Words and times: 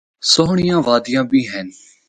سہنڑیاں 0.31 0.79
وادیاں 0.87 1.23
بھی 1.29 1.41
ہن۔ 1.51 1.67